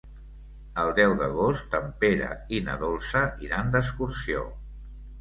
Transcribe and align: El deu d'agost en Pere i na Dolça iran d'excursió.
El 0.83 0.89
deu 0.99 1.13
d'agost 1.19 1.77
en 1.81 1.87
Pere 2.05 2.31
i 2.61 2.65
na 2.71 2.81
Dolça 2.87 3.25
iran 3.49 3.73
d'excursió. 3.77 4.47